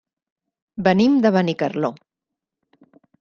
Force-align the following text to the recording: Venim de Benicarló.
Venim 0.87 1.19
de 1.25 1.31
Benicarló. 1.35 1.91